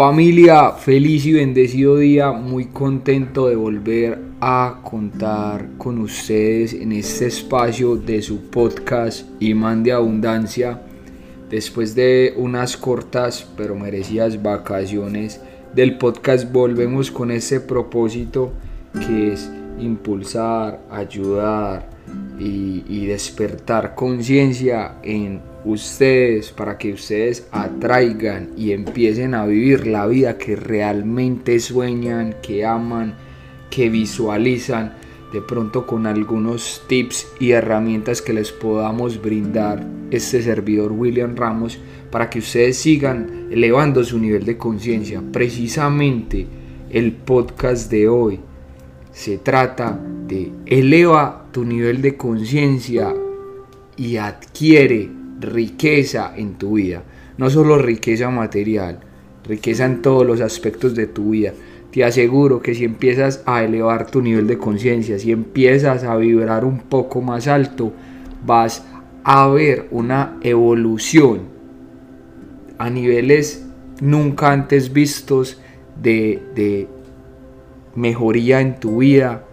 [0.00, 7.26] Familia, feliz y bendecido día, muy contento de volver a contar con ustedes en este
[7.26, 10.80] espacio de su podcast Imán de Abundancia.
[11.50, 15.38] Después de unas cortas pero merecidas vacaciones
[15.74, 18.52] del podcast volvemos con ese propósito
[19.06, 21.90] que es impulsar, ayudar
[22.38, 30.06] y, y despertar conciencia en ustedes para que ustedes atraigan y empiecen a vivir la
[30.06, 33.14] vida que realmente sueñan, que aman,
[33.70, 34.94] que visualizan,
[35.32, 41.78] de pronto con algunos tips y herramientas que les podamos brindar este servidor William Ramos
[42.10, 45.22] para que ustedes sigan elevando su nivel de conciencia.
[45.32, 46.46] Precisamente
[46.90, 48.40] el podcast de hoy
[49.12, 53.14] se trata de eleva tu nivel de conciencia
[53.96, 57.02] y adquiere riqueza en tu vida.
[57.38, 59.00] No solo riqueza material,
[59.44, 61.52] riqueza en todos los aspectos de tu vida.
[61.90, 66.64] Te aseguro que si empiezas a elevar tu nivel de conciencia, si empiezas a vibrar
[66.64, 67.92] un poco más alto,
[68.46, 68.84] vas
[69.24, 71.40] a ver una evolución
[72.78, 73.66] a niveles
[74.00, 75.60] nunca antes vistos
[76.00, 76.88] de, de
[77.94, 79.44] mejoría en tu vida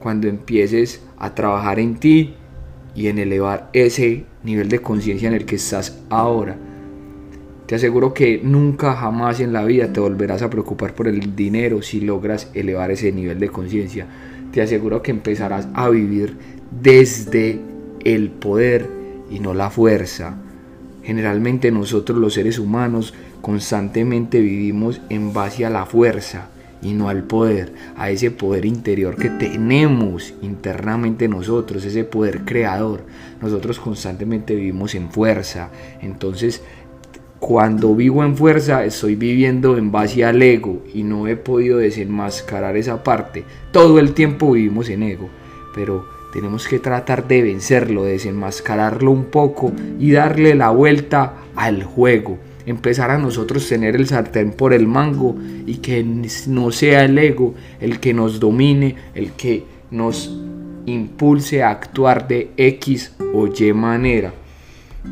[0.00, 2.34] cuando empieces a trabajar en ti
[2.94, 6.56] y en elevar ese nivel de conciencia en el que estás ahora.
[7.66, 11.82] Te aseguro que nunca jamás en la vida te volverás a preocupar por el dinero
[11.82, 14.06] si logras elevar ese nivel de conciencia.
[14.52, 16.36] Te aseguro que empezarás a vivir
[16.70, 17.60] desde
[18.04, 18.88] el poder
[19.30, 20.36] y no la fuerza.
[21.04, 26.50] Generalmente nosotros los seres humanos constantemente vivimos en base a la fuerza
[26.82, 33.02] y no al poder, a ese poder interior que tenemos internamente nosotros, ese poder creador.
[33.40, 35.70] Nosotros constantemente vivimos en fuerza.
[36.00, 36.62] Entonces,
[37.38, 42.76] cuando vivo en fuerza, estoy viviendo en base al ego y no he podido desenmascarar
[42.76, 43.44] esa parte.
[43.72, 45.28] Todo el tiempo vivimos en ego,
[45.74, 51.82] pero tenemos que tratar de vencerlo, de desenmascararlo un poco y darle la vuelta al
[51.82, 52.38] juego
[52.70, 55.36] empezar a nosotros tener el sartén por el mango
[55.66, 56.04] y que
[56.46, 60.30] no sea el ego el que nos domine, el que nos
[60.86, 64.32] impulse a actuar de X o Y manera.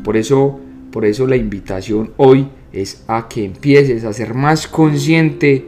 [0.03, 0.59] Por eso,
[0.91, 5.65] por eso la invitación hoy es a que empieces a ser más consciente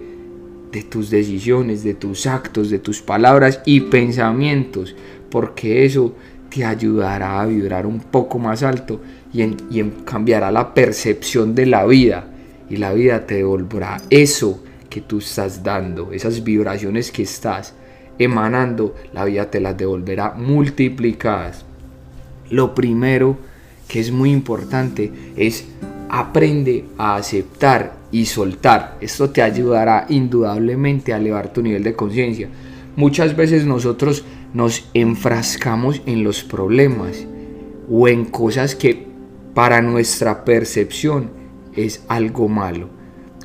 [0.72, 4.96] de tus decisiones, de tus actos, de tus palabras y pensamientos,
[5.30, 6.16] porque eso
[6.50, 9.02] te ayudará a vibrar un poco más alto
[9.34, 12.26] y, en, cambiará la percepción de la vida
[12.70, 17.74] y la vida te devolverá eso que tú estás dando, esas vibraciones que estás
[18.20, 21.66] emanando, la vida te las devolverá multiplicadas.
[22.50, 23.38] Lo primero
[23.88, 25.66] que es muy importante es
[26.10, 28.98] aprende a aceptar y soltar.
[29.02, 32.50] Esto te ayudará indudablemente a elevar tu nivel de conciencia.
[32.96, 37.26] Muchas veces nosotros nos enfrascamos en los problemas
[37.90, 39.11] o en cosas que
[39.54, 41.32] para nuestra percepción
[41.76, 42.90] es algo malo,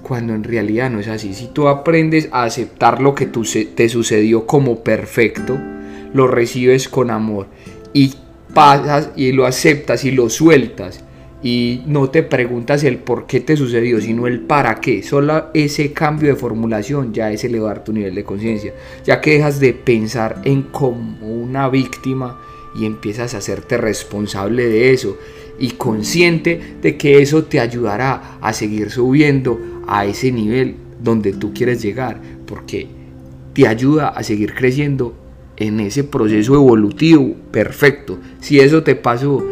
[0.03, 1.35] cuando en realidad no es así.
[1.35, 5.59] Si tú aprendes a aceptar lo que te sucedió como perfecto,
[6.13, 7.47] lo recibes con amor
[7.93, 8.15] y
[8.55, 11.05] pasas y lo aceptas y lo sueltas
[11.43, 15.03] y no te preguntas el por qué te sucedió, sino el para qué.
[15.03, 18.73] Solo ese cambio de formulación ya es elevar tu nivel de conciencia,
[19.05, 22.41] ya que dejas de pensar en como una víctima
[22.75, 25.17] y empiezas a hacerte responsable de eso
[25.59, 31.53] y consciente de que eso te ayudará a seguir subiendo a ese nivel donde tú
[31.53, 32.89] quieres llegar, porque
[33.53, 35.15] te ayuda a seguir creciendo
[35.57, 38.19] en ese proceso evolutivo perfecto.
[38.41, 39.45] Si eso te pasó,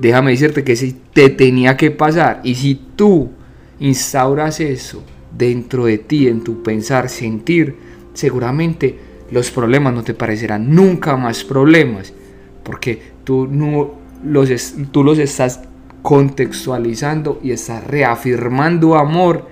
[0.00, 3.30] déjame decirte que si te tenía que pasar y si tú
[3.78, 5.02] instauras eso
[5.36, 7.76] dentro de ti, en tu pensar, sentir,
[8.14, 8.98] seguramente
[9.30, 12.12] los problemas no te parecerán nunca más problemas,
[12.64, 15.60] porque tú no los, tú los estás
[16.02, 19.48] contextualizando y estás reafirmando amor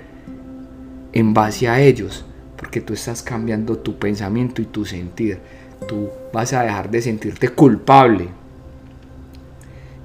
[1.12, 2.24] en base a ellos,
[2.56, 5.38] porque tú estás cambiando tu pensamiento y tu sentir.
[5.86, 8.28] Tú vas a dejar de sentirte culpable.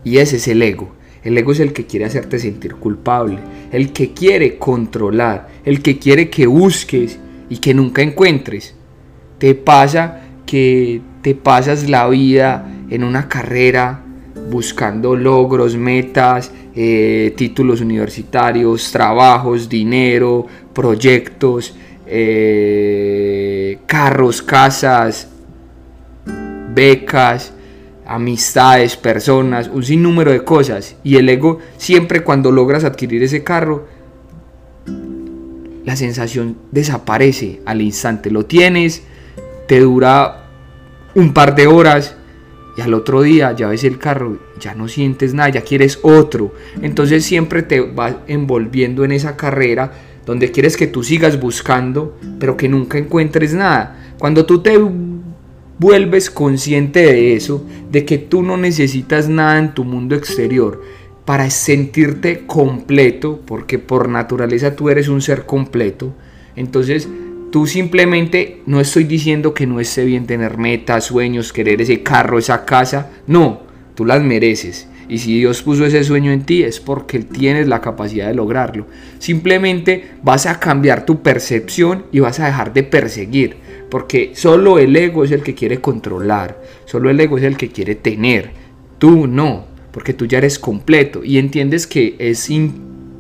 [0.04, 0.92] Y ese es el ego.
[1.24, 3.40] El ego es el que quiere hacerte sentir culpable,
[3.72, 7.18] el que quiere controlar, el que quiere que busques
[7.50, 8.76] y que nunca encuentres.
[9.38, 14.03] Te pasa que te pasas la vida en una carrera
[14.54, 21.74] buscando logros, metas, eh, títulos universitarios, trabajos, dinero, proyectos,
[22.06, 25.28] eh, carros, casas,
[26.72, 27.52] becas,
[28.06, 30.98] amistades, personas, un sinnúmero de cosas.
[31.04, 33.88] Y el ego siempre cuando logras adquirir ese carro,
[35.84, 38.30] la sensación desaparece al instante.
[38.30, 39.02] Lo tienes,
[39.68, 40.44] te dura
[41.16, 42.18] un par de horas
[42.76, 46.54] y al otro día ya ves el carro, ya no sientes nada, ya quieres otro.
[46.82, 49.92] Entonces siempre te vas envolviendo en esa carrera
[50.26, 54.14] donde quieres que tú sigas buscando, pero que nunca encuentres nada.
[54.18, 54.80] Cuando tú te
[55.80, 60.82] vuelves consciente de eso, de que tú no necesitas nada en tu mundo exterior
[61.26, 66.14] para sentirte completo, porque por naturaleza tú eres un ser completo,
[66.56, 67.08] entonces
[67.54, 72.40] tú simplemente no estoy diciendo que no esté bien tener metas, sueños, querer ese carro,
[72.40, 73.62] esa casa, no,
[73.94, 74.88] tú las mereces.
[75.08, 78.88] Y si Dios puso ese sueño en ti es porque tienes la capacidad de lograrlo.
[79.20, 83.58] Simplemente vas a cambiar tu percepción y vas a dejar de perseguir.
[83.88, 86.60] Porque solo el ego es el que quiere controlar.
[86.86, 88.50] Solo el ego es el que quiere tener.
[88.98, 89.68] Tú no.
[89.92, 91.24] Porque tú ya eres completo.
[91.24, 92.50] Y entiendes que es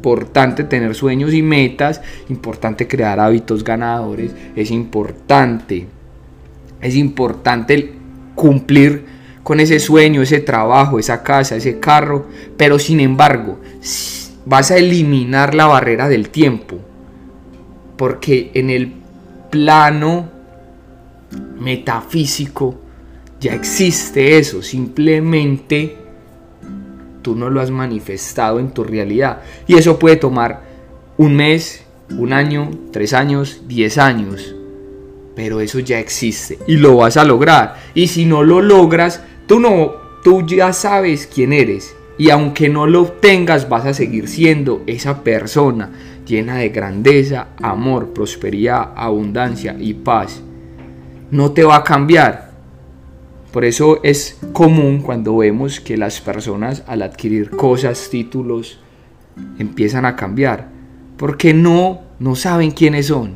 [0.03, 2.01] importante tener sueños y metas.
[2.27, 4.31] Importante crear hábitos ganadores.
[4.53, 5.87] Es importante.
[6.81, 7.93] Es importante
[8.35, 9.05] cumplir
[9.43, 12.27] con ese sueño, ese trabajo, esa casa, ese carro,
[12.57, 13.59] pero sin embargo
[14.45, 16.79] vas a eliminar la barrera del tiempo,
[17.97, 18.91] porque en el
[19.49, 20.29] plano
[21.59, 22.75] metafísico
[23.39, 26.02] ya existe eso, simplemente
[27.23, 29.41] tú no lo has manifestado en tu realidad.
[29.65, 30.61] Y eso puede tomar
[31.17, 34.53] un mes, un año, tres años, diez años.
[35.35, 37.77] Pero eso ya existe y lo vas a lograr.
[37.95, 39.93] Y si no lo logras, Tú no,
[40.23, 45.21] tú ya sabes quién eres y aunque no lo obtengas vas a seguir siendo esa
[45.23, 45.91] persona
[46.25, 50.41] llena de grandeza, amor, prosperidad, abundancia y paz.
[51.31, 52.52] No te va a cambiar.
[53.53, 58.79] Por eso es común cuando vemos que las personas al adquirir cosas, títulos,
[59.59, 60.69] empiezan a cambiar.
[61.17, 63.35] Porque no, no saben quiénes son.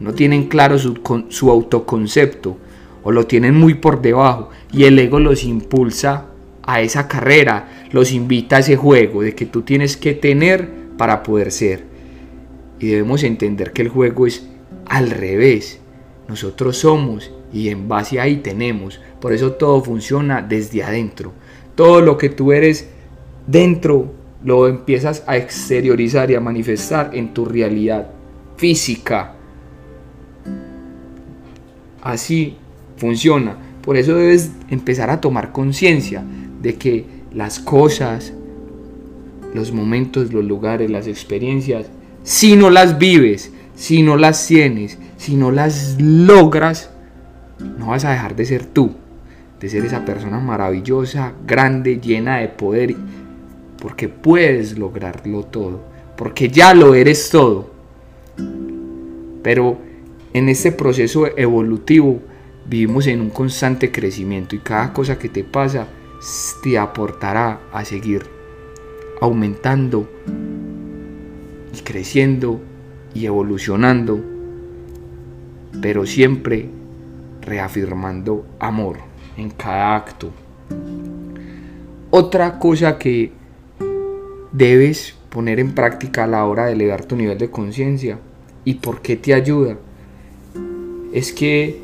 [0.00, 2.58] No tienen claro su, su autoconcepto
[3.04, 6.26] o lo tienen muy por debajo y el ego los impulsa
[6.64, 11.22] a esa carrera, los invita a ese juego de que tú tienes que tener para
[11.22, 11.84] poder ser.
[12.80, 14.48] Y debemos entender que el juego es
[14.86, 15.78] al revés.
[16.26, 19.00] Nosotros somos y en base a ahí tenemos.
[19.20, 21.32] Por eso todo funciona desde adentro.
[21.74, 22.88] Todo lo que tú eres
[23.46, 24.12] dentro
[24.44, 28.08] lo empiezas a exteriorizar y a manifestar en tu realidad
[28.56, 29.34] física.
[32.02, 32.56] Así
[32.96, 33.56] funciona.
[33.82, 36.24] Por eso debes empezar a tomar conciencia
[36.62, 38.32] de que las cosas,
[39.54, 41.86] los momentos, los lugares, las experiencias,
[42.22, 46.90] si no las vives, si no las tienes, si no las logras,
[47.78, 48.92] no vas a dejar de ser tú,
[49.60, 52.94] de ser esa persona maravillosa, grande, llena de poder,
[53.80, 55.80] porque puedes lograrlo todo,
[56.16, 57.70] porque ya lo eres todo.
[59.42, 59.78] Pero
[60.32, 62.20] en este proceso evolutivo
[62.68, 65.86] Vivimos en un constante crecimiento y cada cosa que te pasa
[66.62, 68.26] te aportará a seguir
[69.22, 70.06] aumentando
[71.74, 72.60] y creciendo
[73.14, 74.20] y evolucionando,
[75.80, 76.68] pero siempre
[77.40, 78.98] reafirmando amor
[79.38, 80.30] en cada acto.
[82.10, 83.32] Otra cosa que
[84.52, 88.18] debes poner en práctica a la hora de elevar tu nivel de conciencia
[88.64, 89.78] y por qué te ayuda
[91.12, 91.80] es que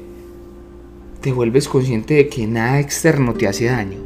[1.21, 3.99] te vuelves consciente de que nada externo te hace daño.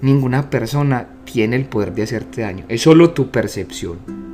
[0.00, 2.64] Ninguna persona tiene el poder de hacerte daño.
[2.68, 4.33] Es solo tu percepción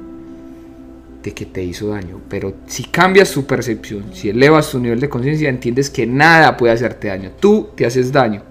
[1.23, 2.21] de que te hizo daño.
[2.29, 6.73] Pero si cambias tu percepción, si elevas tu nivel de conciencia, entiendes que nada puede
[6.73, 7.33] hacerte daño.
[7.39, 8.43] Tú te haces daño.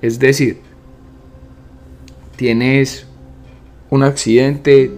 [0.00, 0.58] Es decir,
[2.36, 3.06] tienes
[3.90, 4.90] un accidente,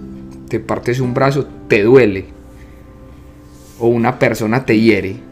[0.49, 2.27] te partes un brazo, te duele.
[3.79, 5.31] O una persona te hiere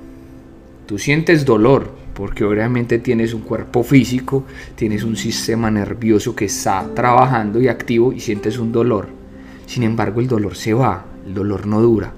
[0.89, 6.89] Tú sientes dolor porque obviamente tienes un cuerpo físico, tienes un sistema nervioso que está
[6.95, 9.18] trabajando y activo y sientes un dolor.
[9.69, 12.13] Sin embargo, el dolor se va, el dolor no dura.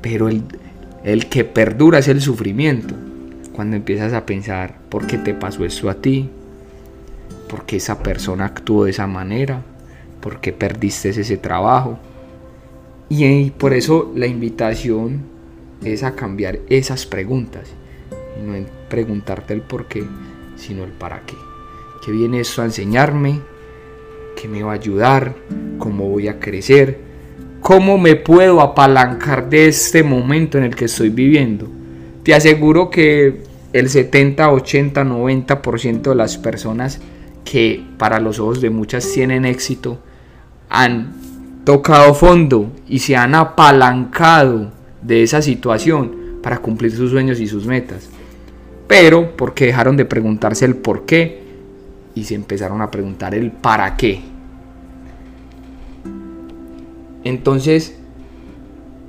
[0.00, 2.94] Pero el, que perdura es el sufrimiento.
[3.52, 6.30] Cuando empiezas a pensar por qué te pasó esto a ti,
[7.50, 9.60] por qué esa persona actuó de esa manera,
[10.22, 11.98] por qué perdiste ese trabajo.
[13.10, 15.22] Y por eso la invitación
[15.84, 17.68] es a cambiar esas preguntas
[18.42, 18.54] no
[18.88, 20.04] preguntarte el por qué,
[20.56, 21.34] sino el para qué.
[22.04, 23.40] ¿Qué viene eso a enseñarme?
[24.40, 25.34] ¿Qué me va a ayudar?
[25.78, 27.00] ¿Cómo voy a crecer?
[27.60, 31.66] ¿Cómo me puedo apalancar de este momento en el que estoy viviendo?
[32.22, 33.42] Te aseguro que
[33.72, 37.00] el 70, 80, 90% de las personas
[37.44, 39.98] que para los ojos de muchas tienen éxito
[40.68, 41.14] han
[41.64, 44.70] tocado fondo y se han apalancado
[45.02, 48.08] de esa situación para cumplir sus sueños y sus metas.
[48.86, 51.47] Pero porque dejaron de preguntarse el por qué
[52.18, 54.20] y se empezaron a preguntar el para qué.
[57.22, 57.96] Entonces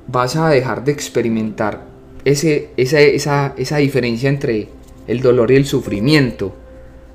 [0.06, 1.86] vas a dejar de experimentar
[2.24, 4.68] ese, esa, esa, esa diferencia entre
[5.06, 6.54] el dolor y el sufrimiento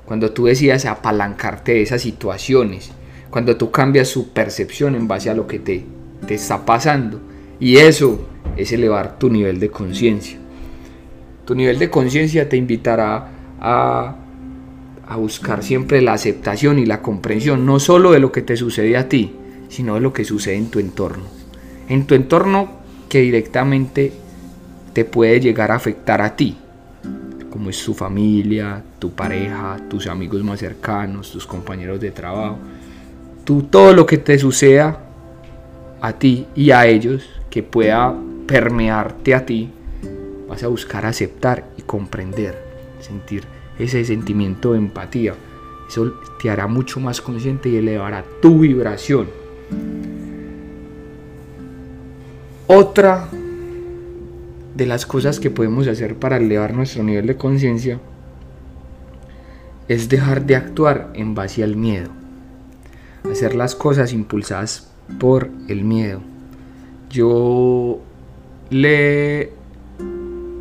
[0.04, 2.90] cuando tú decidas apalancarte de esas situaciones,
[3.30, 5.84] cuando tú cambias su percepción en base a lo que te,
[6.26, 7.20] te está pasando.
[7.58, 8.20] Y eso
[8.56, 10.38] es elevar tu nivel de conciencia.
[11.44, 13.28] Tu nivel de conciencia te invitará
[13.60, 14.25] a,
[15.06, 18.96] a buscar siempre la aceptación y la comprensión, no solo de lo que te sucede
[18.96, 19.34] a ti,
[19.68, 21.24] sino de lo que sucede en tu entorno.
[21.88, 22.70] En tu entorno
[23.08, 24.12] que directamente
[24.92, 26.56] te puede llegar a afectar a ti
[27.56, 32.58] como es tu familia, tu pareja, tus amigos más cercanos, tus compañeros de trabajo.
[33.44, 35.00] Tú, todo lo que te suceda
[36.02, 38.14] a ti y a ellos que pueda
[38.46, 39.70] permearte a ti,
[40.46, 42.62] vas a buscar aceptar y comprender,
[43.00, 43.44] sentir
[43.78, 45.34] ese sentimiento de empatía.
[45.88, 49.28] Eso te hará mucho más consciente y elevará tu vibración.
[52.66, 53.28] Otra
[54.74, 58.00] de las cosas que podemos hacer para elevar nuestro nivel de conciencia
[59.88, 62.10] es dejar de actuar en base al miedo.
[63.30, 66.20] Hacer las cosas impulsadas por el miedo.
[67.10, 68.00] Yo
[68.70, 69.52] le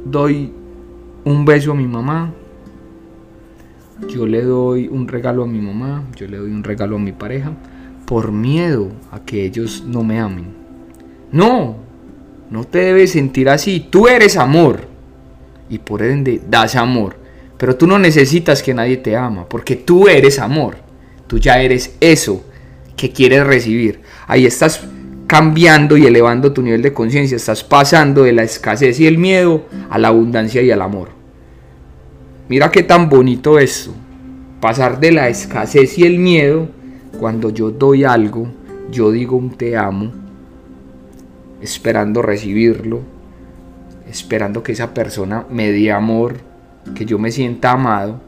[0.05, 0.53] doy
[1.23, 2.31] un beso a mi mamá.
[4.09, 6.03] Yo le doy un regalo a mi mamá.
[6.15, 7.51] Yo le doy un regalo a mi pareja.
[8.05, 10.47] Por miedo a que ellos no me amen.
[11.31, 11.77] No,
[12.49, 13.87] no te debes sentir así.
[13.89, 14.81] Tú eres amor.
[15.69, 17.15] Y por ende das amor.
[17.57, 19.47] Pero tú no necesitas que nadie te ama.
[19.47, 20.77] Porque tú eres amor.
[21.27, 22.45] Tú ya eres eso
[22.95, 24.01] que quieres recibir.
[24.27, 24.81] Ahí estás
[25.25, 27.37] cambiando y elevando tu nivel de conciencia.
[27.37, 31.09] Estás pasando de la escasez y el miedo a la abundancia y al amor.
[32.47, 33.91] Mira qué tan bonito esto.
[34.61, 36.67] Pasar de la escasez y el miedo.
[37.19, 38.47] Cuando yo doy algo,
[38.91, 40.25] yo digo un te amo
[41.61, 43.01] esperando recibirlo,
[44.09, 46.35] esperando que esa persona me dé amor,
[46.93, 48.21] que yo me sienta amado,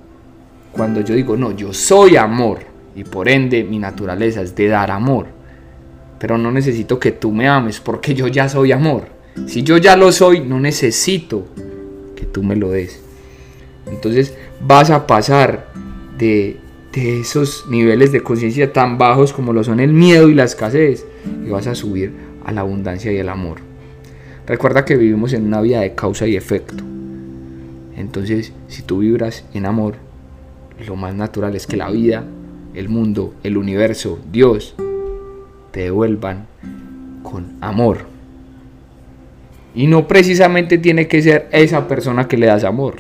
[0.71, 2.59] cuando yo digo, no, yo soy amor
[2.95, 5.27] y por ende mi naturaleza es de dar amor,
[6.19, 9.07] pero no necesito que tú me ames porque yo ya soy amor.
[9.45, 11.45] Si yo ya lo soy, no necesito
[12.15, 13.06] que tú me lo des.
[13.91, 15.67] Entonces vas a pasar
[16.17, 16.57] de,
[16.93, 21.05] esos niveles de conciencia tan bajos como lo son el miedo y la escasez
[21.45, 22.11] y vas a subir
[22.43, 23.57] a la abundancia y el amor.
[24.47, 26.83] Recuerda que vivimos en una vida de causa y efecto.
[27.95, 29.95] Entonces, si tú vibras en amor,
[30.87, 32.23] lo más natural es que la vida,
[32.73, 34.75] el mundo, el universo, Dios,
[35.71, 36.47] te devuelvan
[37.23, 38.05] con amor.
[39.75, 42.95] Y no precisamente tiene que ser esa persona que le das amor.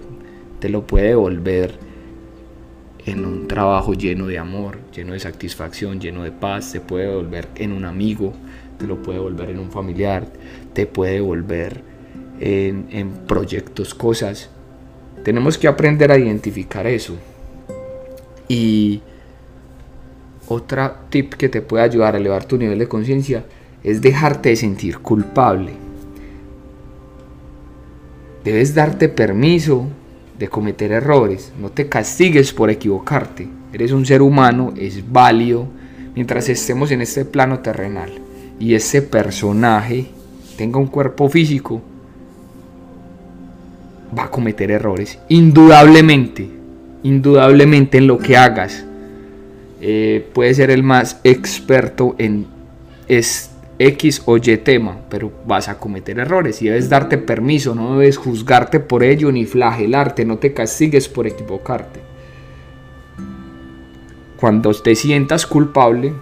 [0.59, 1.75] Te lo puede devolver
[3.05, 6.71] en un trabajo lleno de amor, lleno de satisfacción, lleno de paz.
[6.71, 8.33] Te puede devolver en un amigo,
[8.77, 10.27] te lo puede volver en un familiar,
[10.73, 11.81] te puede volver
[12.39, 14.49] en, en proyectos, cosas.
[15.23, 17.15] Tenemos que aprender a identificar eso.
[18.47, 19.01] Y
[20.47, 23.45] otra tip que te puede ayudar a elevar tu nivel de conciencia
[23.83, 25.73] es dejarte de sentir culpable.
[28.43, 29.87] Debes darte permiso
[30.37, 31.51] de cometer errores.
[31.59, 33.47] No te castigues por equivocarte.
[33.73, 35.67] Eres un ser humano, es válido
[36.15, 38.11] mientras estemos en este plano terrenal
[38.59, 40.07] y ese personaje
[40.57, 41.81] tenga un cuerpo físico,
[44.17, 45.19] va a cometer errores.
[45.29, 46.49] Indudablemente,
[47.03, 48.83] indudablemente en lo que hagas.
[49.79, 52.47] Eh, puede ser el más experto en
[53.07, 57.99] es X o Y tema, pero vas a cometer errores y debes darte permiso, no
[57.99, 61.99] debes juzgarte por ello ni flagelarte, no te castigues por equivocarte.
[64.39, 66.13] Cuando te sientas culpable,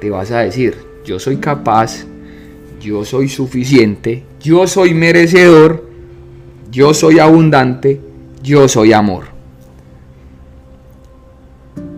[0.00, 2.06] te vas a decir, yo soy capaz,
[2.80, 5.84] yo soy suficiente, yo soy merecedor,
[6.70, 8.00] yo soy abundante,
[8.42, 9.31] yo soy amor.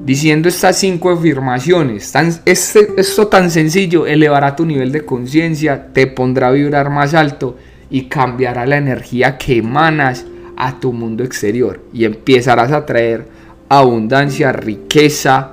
[0.05, 6.07] Diciendo estas cinco afirmaciones, tan, este, esto tan sencillo elevará tu nivel de conciencia, te
[6.07, 7.57] pondrá a vibrar más alto
[7.89, 10.27] y cambiará la energía que emanas
[10.59, 13.27] a tu mundo exterior y empezarás a traer
[13.71, 15.53] abundancia, riqueza,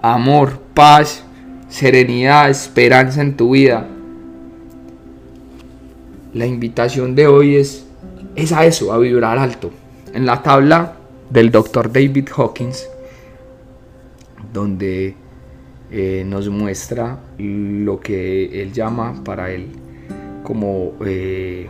[0.00, 1.22] amor, paz,
[1.68, 3.86] serenidad, esperanza en tu vida.
[6.32, 7.84] La invitación de hoy es,
[8.34, 9.70] es a eso, a vibrar alto.
[10.14, 10.94] En la tabla
[11.28, 12.88] del doctor David Hawkins,
[14.54, 15.16] donde
[15.90, 19.66] eh, nos muestra lo que él llama para él
[20.44, 21.66] como eh,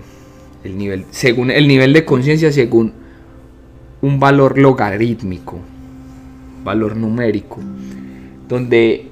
[0.62, 2.92] el nivel, según el nivel de conciencia según
[4.02, 5.58] un valor logarítmico,
[6.62, 7.58] valor numérico,
[8.48, 9.08] donde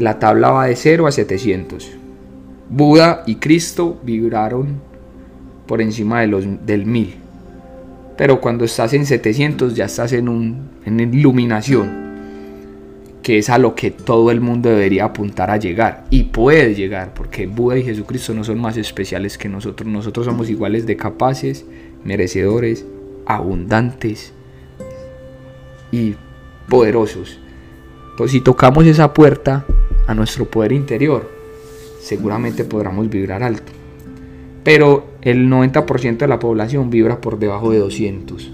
[0.00, 1.92] la tabla va de 0 a 700.
[2.68, 4.80] Buda y Cristo vibraron
[5.66, 7.14] por encima de los, del 1000.
[8.16, 12.03] Pero cuando estás en 700 ya estás en, un, en iluminación
[13.24, 17.14] que es a lo que todo el mundo debería apuntar a llegar y puede llegar
[17.14, 21.64] porque Buda y Jesucristo no son más especiales que nosotros, nosotros somos iguales de capaces,
[22.04, 22.84] merecedores,
[23.24, 24.34] abundantes
[25.90, 26.16] y
[26.68, 27.40] poderosos.
[28.10, 29.64] Entonces si tocamos esa puerta
[30.06, 31.30] a nuestro poder interior,
[32.00, 33.72] seguramente podremos vibrar alto.
[34.64, 38.52] Pero el 90% de la población vibra por debajo de 200.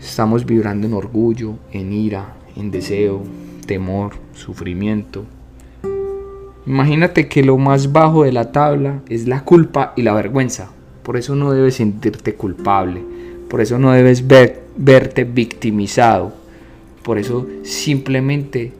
[0.00, 3.22] Estamos vibrando en orgullo, en ira, en deseo,
[3.66, 5.24] temor, sufrimiento.
[6.66, 10.70] Imagínate que lo más bajo de la tabla es la culpa y la vergüenza.
[11.02, 13.02] Por eso no debes sentirte culpable.
[13.48, 16.34] Por eso no debes verte victimizado.
[17.04, 18.72] Por eso simplemente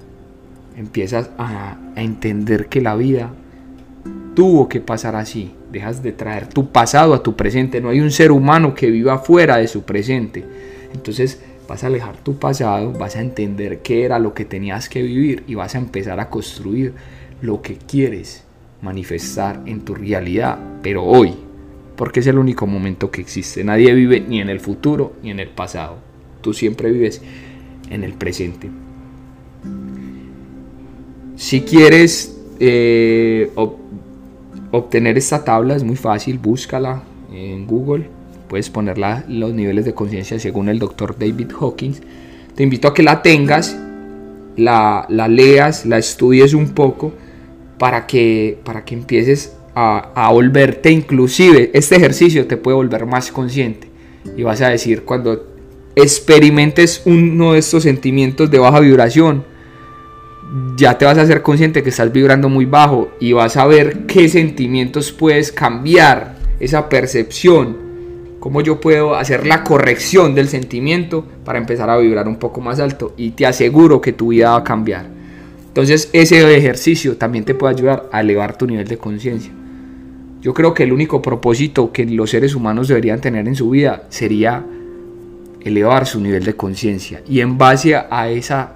[0.76, 3.30] empiezas a, a entender que la vida
[4.34, 5.52] tuvo que pasar así.
[5.70, 7.80] Dejas de traer tu pasado a tu presente.
[7.80, 10.44] No hay un ser humano que viva fuera de su presente.
[10.92, 15.02] Entonces vas a alejar tu pasado, vas a entender qué era lo que tenías que
[15.02, 16.94] vivir y vas a empezar a construir
[17.40, 18.44] lo que quieres
[18.82, 21.34] manifestar en tu realidad, pero hoy,
[21.96, 23.64] porque es el único momento que existe.
[23.64, 25.96] Nadie vive ni en el futuro ni en el pasado.
[26.40, 27.22] Tú siempre vives
[27.90, 28.70] en el presente.
[31.36, 33.50] Si quieres eh,
[34.70, 38.15] obtener esta tabla, es muy fácil, búscala en Google
[38.48, 42.00] puedes poner los niveles de conciencia según el doctor David Hawkins.
[42.54, 43.76] Te invito a que la tengas,
[44.56, 47.12] la, leas, la estudies un poco
[47.78, 51.70] para que, para que empieces a, a, volverte inclusive.
[51.74, 53.88] Este ejercicio te puede volver más consciente
[54.36, 55.46] y vas a decir cuando
[55.94, 59.44] experimentes uno de estos sentimientos de baja vibración,
[60.76, 64.06] ya te vas a hacer consciente que estás vibrando muy bajo y vas a ver
[64.06, 67.85] qué sentimientos puedes cambiar esa percepción
[68.40, 72.80] cómo yo puedo hacer la corrección del sentimiento para empezar a vibrar un poco más
[72.80, 75.06] alto y te aseguro que tu vida va a cambiar.
[75.68, 79.52] Entonces ese ejercicio también te puede ayudar a elevar tu nivel de conciencia.
[80.40, 84.04] Yo creo que el único propósito que los seres humanos deberían tener en su vida
[84.10, 84.64] sería
[85.60, 88.74] elevar su nivel de conciencia y en base a esa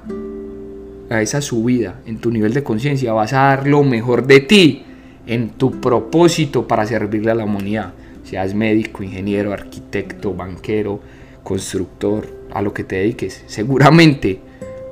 [1.08, 4.84] a esa subida en tu nivel de conciencia vas a dar lo mejor de ti
[5.26, 7.94] en tu propósito para servirle a la humanidad
[8.30, 11.00] seas médico, ingeniero, arquitecto, banquero,
[11.42, 14.38] constructor, a lo que te dediques, seguramente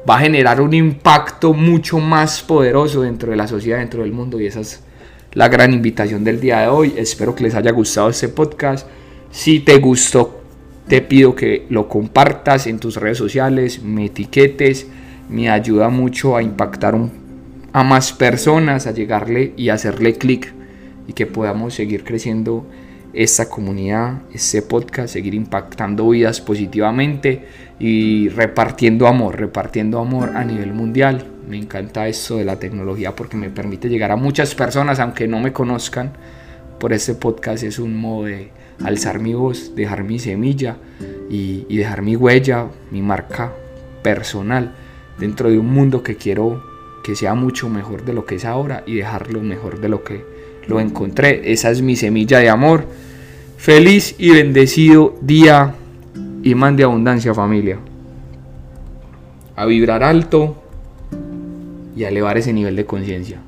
[0.08, 4.40] va a generar un impacto mucho más poderoso dentro de la sociedad, dentro del mundo
[4.40, 4.82] y esa es
[5.34, 6.94] la gran invitación del día de hoy.
[6.96, 8.88] Espero que les haya gustado este podcast.
[9.30, 10.40] Si te gustó,
[10.88, 14.88] te pido que lo compartas en tus redes sociales, me etiquetes,
[15.28, 16.98] me ayuda mucho a impactar
[17.72, 20.52] a más personas, a llegarle y hacerle clic
[21.06, 22.66] y que podamos seguir creciendo
[23.12, 27.44] esta comunidad, este podcast, seguir impactando vidas positivamente
[27.78, 31.24] y repartiendo amor, repartiendo amor a nivel mundial.
[31.48, 35.40] Me encanta esto de la tecnología porque me permite llegar a muchas personas aunque no
[35.40, 36.12] me conozcan.
[36.78, 38.50] Por este podcast es un modo de
[38.84, 40.76] alzar mi voz, dejar mi semilla
[41.30, 43.52] y, y dejar mi huella, mi marca
[44.02, 44.74] personal
[45.18, 46.62] dentro de un mundo que quiero
[47.02, 50.24] que sea mucho mejor de lo que es ahora y dejarlo mejor de lo que
[50.68, 51.52] lo encontré.
[51.52, 52.86] Esa es mi semilla de amor.
[53.56, 55.74] Feliz y bendecido día
[56.42, 57.78] y man de abundancia familia.
[59.56, 60.62] A vibrar alto
[61.96, 63.40] y a elevar ese nivel de conciencia.